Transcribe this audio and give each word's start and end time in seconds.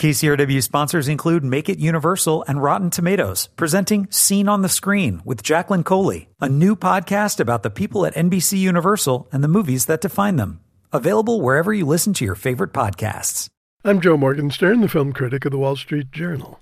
KCRW 0.00 0.62
sponsors 0.62 1.08
include 1.08 1.44
Make 1.44 1.68
It 1.68 1.78
Universal 1.78 2.42
and 2.48 2.62
Rotten 2.62 2.88
Tomatoes, 2.88 3.50
presenting 3.56 4.10
Scene 4.10 4.48
on 4.48 4.62
the 4.62 4.68
Screen 4.70 5.20
with 5.26 5.42
Jacqueline 5.42 5.84
Coley, 5.84 6.30
a 6.40 6.48
new 6.48 6.74
podcast 6.74 7.38
about 7.38 7.62
the 7.62 7.68
people 7.68 8.06
at 8.06 8.14
NBC 8.14 8.56
Universal 8.56 9.28
and 9.30 9.44
the 9.44 9.48
movies 9.48 9.84
that 9.84 10.00
define 10.00 10.36
them. 10.36 10.60
Available 10.90 11.42
wherever 11.42 11.74
you 11.74 11.84
listen 11.84 12.14
to 12.14 12.24
your 12.24 12.34
favorite 12.34 12.72
podcasts. 12.72 13.48
I'm 13.84 14.00
Joe 14.00 14.16
Morgenstern, 14.16 14.80
the 14.80 14.88
film 14.88 15.12
critic 15.12 15.44
of 15.44 15.52
the 15.52 15.58
Wall 15.58 15.76
Street 15.76 16.10
Journal. 16.12 16.60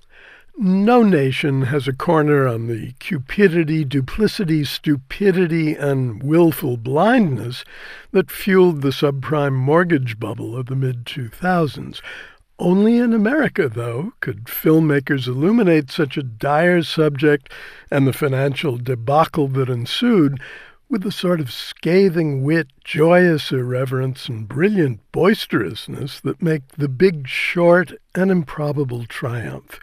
No 0.57 1.01
nation 1.01 1.61
has 1.61 1.87
a 1.87 1.93
corner 1.93 2.45
on 2.45 2.67
the 2.67 2.91
cupidity, 2.99 3.85
duplicity, 3.85 4.65
stupidity, 4.65 5.75
and 5.75 6.21
willful 6.21 6.75
blindness 6.75 7.63
that 8.11 8.29
fueled 8.29 8.81
the 8.81 8.89
subprime 8.89 9.53
mortgage 9.53 10.19
bubble 10.19 10.57
of 10.57 10.65
the 10.65 10.75
mid 10.75 11.05
2000s. 11.05 12.01
Only 12.61 12.97
in 12.97 13.13
America, 13.13 13.69
though, 13.69 14.11
could 14.19 14.43
filmmakers 14.43 15.27
illuminate 15.27 15.89
such 15.89 16.17
a 16.17 16.23
dire 16.23 16.83
subject 16.83 17.53
and 17.89 18.05
the 18.05 18.11
financial 18.11 18.75
debacle 18.75 19.47
that 19.49 19.69
ensued 19.69 20.41
with 20.89 21.03
the 21.03 21.11
sort 21.11 21.39
of 21.39 21.51
scathing 21.51 22.43
wit, 22.43 22.67
joyous 22.83 23.51
irreverence, 23.51 24.27
and 24.27 24.47
brilliant 24.47 24.99
boisterousness 25.11 26.19
that 26.21 26.41
make 26.41 26.67
The 26.69 26.89
Big 26.89 27.27
Short 27.27 27.91
an 28.15 28.31
improbable 28.31 29.05
triumph. 29.05 29.79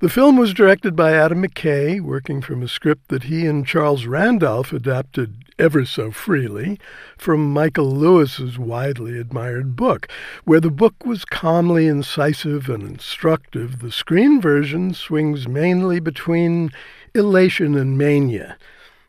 The 0.00 0.08
film 0.08 0.38
was 0.38 0.54
directed 0.54 0.96
by 0.96 1.12
Adam 1.12 1.42
McKay, 1.42 2.00
working 2.00 2.40
from 2.40 2.62
a 2.62 2.68
script 2.68 3.08
that 3.08 3.24
he 3.24 3.46
and 3.46 3.66
Charles 3.66 4.06
Randolph 4.06 4.72
adapted 4.72 5.44
ever 5.58 5.84
so 5.84 6.10
freely 6.10 6.80
from 7.18 7.52
Michael 7.52 7.90
Lewis's 7.90 8.58
widely 8.58 9.18
admired 9.18 9.76
book. 9.76 10.08
Where 10.44 10.60
the 10.60 10.70
book 10.70 11.04
was 11.04 11.26
calmly 11.26 11.86
incisive 11.86 12.70
and 12.70 12.82
instructive, 12.82 13.80
the 13.80 13.92
screen 13.92 14.40
version 14.40 14.94
swings 14.94 15.46
mainly 15.46 16.00
between 16.00 16.72
elation 17.14 17.76
and 17.76 17.98
mania 17.98 18.56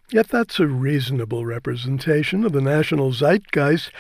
Yet 0.10 0.30
that's 0.30 0.58
a 0.58 0.68
reasonable 0.68 1.46
representation 1.46 2.46
of 2.46 2.54
the 2.54 2.62
national 2.62 3.12
zeitgeist 3.12 3.92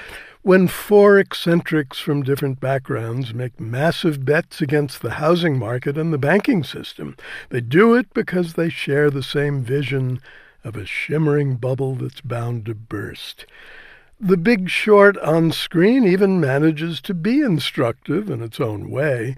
when 0.41 0.69
four 0.69 1.19
eccentrics 1.19 1.99
from 1.99 2.23
different 2.23 2.61
backgrounds 2.61 3.33
make 3.33 3.59
massive 3.59 4.23
bets 4.23 4.61
against 4.61 5.01
the 5.01 5.15
housing 5.15 5.59
market 5.59 5.97
and 5.97 6.13
the 6.13 6.17
banking 6.17 6.63
system. 6.63 7.17
They 7.49 7.59
do 7.59 7.93
it 7.93 8.13
because 8.13 8.53
they 8.53 8.69
share 8.69 9.09
the 9.09 9.21
same 9.21 9.63
vision 9.63 10.21
of 10.63 10.77
a 10.77 10.85
shimmering 10.85 11.57
bubble 11.57 11.95
that's 11.95 12.21
bound 12.21 12.65
to 12.67 12.73
burst. 12.75 13.45
The 14.17 14.37
Big 14.37 14.69
Short 14.69 15.17
on 15.17 15.51
screen 15.51 16.05
even 16.05 16.39
manages 16.39 17.01
to 17.01 17.13
be 17.13 17.41
instructive 17.41 18.29
in 18.29 18.41
its 18.41 18.61
own 18.61 18.89
way. 18.89 19.35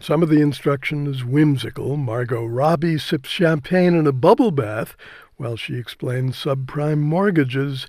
Some 0.00 0.24
of 0.24 0.28
the 0.28 0.40
instruction 0.40 1.06
is 1.06 1.24
whimsical. 1.24 1.96
Margot 1.96 2.44
Robbie 2.44 2.98
sips 2.98 3.30
champagne 3.30 3.94
in 3.94 4.06
a 4.06 4.12
bubble 4.12 4.50
bath 4.50 4.96
while 5.38 5.56
she 5.56 5.76
explains 5.76 6.36
subprime 6.36 6.98
mortgages, 6.98 7.86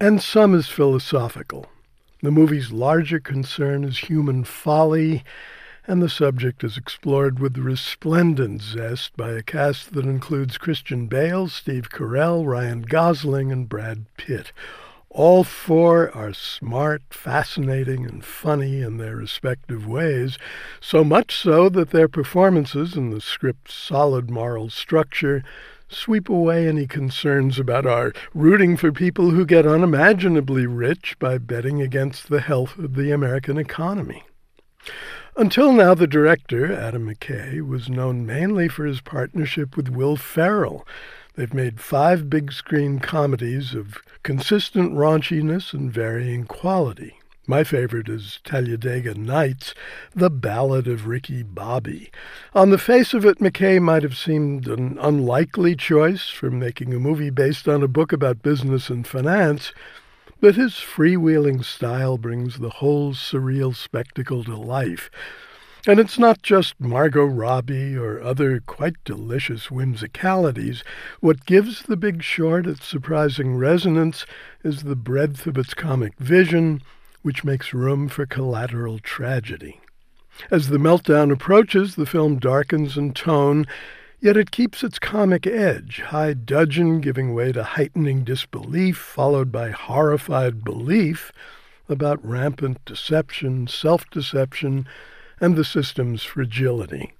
and 0.00 0.22
some 0.22 0.54
is 0.54 0.68
philosophical. 0.68 1.66
The 2.22 2.30
movie's 2.30 2.72
larger 2.72 3.20
concern 3.20 3.84
is 3.84 3.98
human 3.98 4.44
folly, 4.44 5.22
and 5.86 6.00
the 6.00 6.08
subject 6.08 6.64
is 6.64 6.78
explored 6.78 7.38
with 7.38 7.58
resplendent 7.58 8.62
zest 8.62 9.16
by 9.16 9.32
a 9.32 9.42
cast 9.42 9.92
that 9.92 10.06
includes 10.06 10.56
Christian 10.56 11.06
Bale, 11.06 11.48
Steve 11.48 11.90
Carell, 11.90 12.46
Ryan 12.46 12.82
Gosling, 12.82 13.52
and 13.52 13.68
Brad 13.68 14.06
Pitt. 14.16 14.52
All 15.10 15.44
four 15.44 16.10
are 16.16 16.32
smart, 16.32 17.02
fascinating, 17.10 18.04
and 18.06 18.24
funny 18.24 18.80
in 18.80 18.96
their 18.96 19.16
respective 19.16 19.86
ways, 19.86 20.38
so 20.80 21.04
much 21.04 21.36
so 21.36 21.68
that 21.68 21.90
their 21.90 22.08
performances 22.08 22.96
and 22.96 23.12
the 23.12 23.20
script's 23.20 23.74
solid 23.74 24.30
moral 24.30 24.70
structure 24.70 25.44
sweep 25.94 26.28
away 26.28 26.68
any 26.68 26.86
concerns 26.86 27.58
about 27.58 27.86
our 27.86 28.12
rooting 28.34 28.76
for 28.76 28.92
people 28.92 29.30
who 29.30 29.46
get 29.46 29.66
unimaginably 29.66 30.66
rich 30.66 31.16
by 31.18 31.38
betting 31.38 31.80
against 31.80 32.28
the 32.28 32.40
health 32.40 32.78
of 32.78 32.94
the 32.94 33.10
American 33.10 33.56
economy. 33.56 34.24
Until 35.36 35.72
now, 35.72 35.94
the 35.94 36.06
director, 36.06 36.72
Adam 36.72 37.06
McKay, 37.12 37.66
was 37.66 37.88
known 37.88 38.24
mainly 38.24 38.68
for 38.68 38.84
his 38.84 39.00
partnership 39.00 39.76
with 39.76 39.88
Will 39.88 40.16
Ferrell. 40.16 40.86
They've 41.34 41.52
made 41.52 41.80
five 41.80 42.30
big 42.30 42.52
screen 42.52 43.00
comedies 43.00 43.74
of 43.74 43.98
consistent 44.22 44.92
raunchiness 44.92 45.72
and 45.72 45.92
varying 45.92 46.44
quality. 46.44 47.18
My 47.46 47.62
favorite 47.62 48.08
is 48.08 48.40
Talladega 48.42 49.14
Nights, 49.14 49.74
the 50.14 50.30
ballad 50.30 50.88
of 50.88 51.06
Ricky 51.06 51.42
Bobby. 51.42 52.10
On 52.54 52.70
the 52.70 52.78
face 52.78 53.12
of 53.12 53.26
it, 53.26 53.38
McKay 53.38 53.82
might 53.82 54.02
have 54.02 54.16
seemed 54.16 54.66
an 54.66 54.96
unlikely 54.98 55.76
choice 55.76 56.30
for 56.30 56.50
making 56.50 56.94
a 56.94 56.98
movie 56.98 57.28
based 57.28 57.68
on 57.68 57.82
a 57.82 57.88
book 57.88 58.14
about 58.14 58.40
business 58.40 58.88
and 58.88 59.06
finance, 59.06 59.74
but 60.40 60.54
his 60.54 60.72
freewheeling 60.72 61.62
style 61.62 62.16
brings 62.16 62.60
the 62.60 62.70
whole 62.70 63.12
surreal 63.12 63.76
spectacle 63.76 64.42
to 64.44 64.56
life. 64.56 65.10
And 65.86 66.00
it's 66.00 66.18
not 66.18 66.40
just 66.40 66.80
Margot 66.80 67.26
Robbie 67.26 67.94
or 67.94 68.22
other 68.22 68.60
quite 68.60 68.96
delicious 69.04 69.66
whimsicalities. 69.66 70.82
What 71.20 71.44
gives 71.44 71.82
The 71.82 71.98
Big 71.98 72.22
Short 72.22 72.66
its 72.66 72.86
surprising 72.86 73.56
resonance 73.56 74.24
is 74.62 74.84
the 74.84 74.96
breadth 74.96 75.46
of 75.46 75.58
its 75.58 75.74
comic 75.74 76.14
vision, 76.18 76.80
which 77.24 77.42
makes 77.42 77.72
room 77.72 78.06
for 78.06 78.26
collateral 78.26 78.98
tragedy. 78.98 79.80
As 80.50 80.68
the 80.68 80.76
meltdown 80.76 81.32
approaches, 81.32 81.94
the 81.94 82.04
film 82.04 82.38
darkens 82.38 82.98
in 82.98 83.14
tone, 83.14 83.66
yet 84.20 84.36
it 84.36 84.50
keeps 84.50 84.84
its 84.84 84.98
comic 84.98 85.46
edge, 85.46 86.00
high 86.00 86.34
dudgeon 86.34 87.00
giving 87.00 87.32
way 87.32 87.50
to 87.52 87.64
heightening 87.64 88.24
disbelief, 88.24 88.98
followed 88.98 89.50
by 89.50 89.70
horrified 89.70 90.62
belief 90.62 91.32
about 91.88 92.22
rampant 92.22 92.84
deception, 92.84 93.68
self-deception, 93.68 94.86
and 95.40 95.56
the 95.56 95.64
system's 95.64 96.24
fragility. 96.24 97.14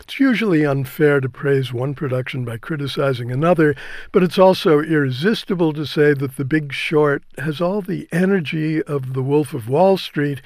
It's 0.00 0.18
usually 0.18 0.66
unfair 0.66 1.20
to 1.20 1.28
praise 1.28 1.72
one 1.72 1.94
production 1.94 2.44
by 2.44 2.58
criticizing 2.58 3.30
another, 3.30 3.74
but 4.10 4.22
it's 4.22 4.38
also 4.38 4.80
irresistible 4.80 5.72
to 5.72 5.86
say 5.86 6.12
that 6.14 6.36
The 6.36 6.44
Big 6.44 6.72
Short 6.72 7.22
has 7.38 7.60
all 7.60 7.80
the 7.80 8.08
energy 8.12 8.82
of 8.82 9.14
The 9.14 9.22
Wolf 9.22 9.54
of 9.54 9.68
Wall 9.68 9.96
Street, 9.96 10.42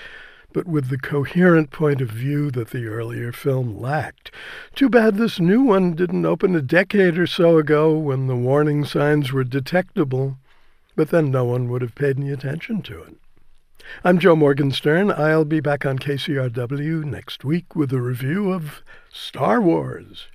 but 0.53 0.67
with 0.67 0.89
the 0.89 0.99
coherent 0.99 1.71
point 1.71 2.01
of 2.01 2.11
view 2.11 2.51
that 2.51 2.71
the 2.71 2.87
earlier 2.87 3.33
film 3.33 3.79
lacked. 3.79 4.31
Too 4.75 4.89
bad 4.89 5.17
this 5.17 5.41
new 5.41 5.63
one 5.63 5.95
didn't 5.95 6.25
open 6.25 6.55
a 6.55 6.63
decade 6.63 7.19
or 7.19 7.27
so 7.27 7.59
ago 7.59 7.97
when 7.97 8.27
the 8.27 8.37
warning 8.37 8.85
signs 8.85 9.33
were 9.33 9.45
detectable, 9.45 10.39
but 10.95 11.11
then 11.11 11.31
no 11.31 11.45
one 11.45 11.69
would 11.69 11.83
have 11.83 11.95
paid 11.95 12.19
any 12.19 12.31
attention 12.31 12.83
to 12.83 13.03
it. 13.03 13.17
I'm 14.05 14.19
Joe 14.19 14.37
Morgenstern. 14.37 15.11
I'll 15.11 15.45
be 15.45 15.61
back 15.61 15.87
on 15.87 15.99
KCRW 15.99 17.05
next 17.05 17.45
week 17.45 17.75
with 17.75 17.93
a 17.93 18.01
review 18.01 18.53
of 18.53 18.83
Star 19.13 19.61
Wars. 19.61 20.27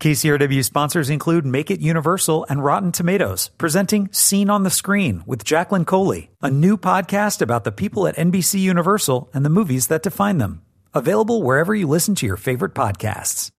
KCRW 0.00 0.64
sponsors 0.64 1.08
include 1.08 1.46
Make 1.46 1.70
It 1.70 1.80
Universal 1.80 2.46
and 2.48 2.64
Rotten 2.64 2.92
Tomatoes, 2.92 3.50
presenting 3.58 4.12
Scene 4.12 4.50
on 4.50 4.62
the 4.64 4.70
Screen 4.70 5.22
with 5.24 5.44
Jacqueline 5.44 5.84
Coley, 5.84 6.30
a 6.42 6.50
new 6.50 6.76
podcast 6.76 7.40
about 7.40 7.64
the 7.64 7.72
people 7.72 8.06
at 8.06 8.16
NBC 8.16 8.60
Universal 8.60 9.30
and 9.32 9.44
the 9.44 9.50
movies 9.50 9.86
that 9.86 10.02
define 10.02 10.38
them. 10.38 10.62
Available 10.92 11.42
wherever 11.42 11.74
you 11.74 11.86
listen 11.86 12.14
to 12.16 12.26
your 12.26 12.36
favorite 12.36 12.74
podcasts. 12.74 13.50